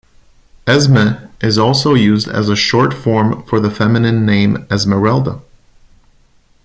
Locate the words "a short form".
2.49-3.43